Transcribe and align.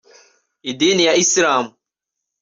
idini 0.71 1.03
ya 1.09 1.13
Islam 1.23 1.65